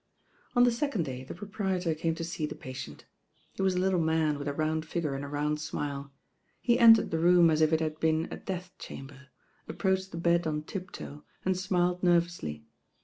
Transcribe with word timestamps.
On 0.55 0.63
the 0.63 0.71
second 0.71 1.03
day 1.03 1.23
the 1.23 1.35
proprietor 1.35 1.93
came 1.93 2.15
to 2.15 2.23
see 2.23 2.47
the 2.47 2.55
patient. 2.55 3.05
He 3.53 3.61
was 3.61 3.75
a 3.75 3.77
little 3.77 3.99
man 4.01 4.39
with 4.39 4.47
a 4.47 4.53
round 4.53 4.83
figure 4.83 5.13
and 5.13 5.23
a 5.23 5.27
round 5.27 5.59
smile. 5.61 6.11
He 6.59 6.79
entered 6.79 7.11
the 7.11 7.19
room 7.19 7.51
as 7.51 7.61
if 7.61 7.71
it 7.71 7.81
had 7.81 7.99
been 7.99 8.27
a 8.31 8.37
death 8.37 8.75
chamber, 8.79 9.27
approached 9.67 10.09
the 10.09 10.17
bed 10.17 10.47
on 10.47 10.63
tip 10.63 10.89
toe, 10.89 11.23
and 11.45 11.55
smiled 11.55 12.01
nervously. 12.01 12.65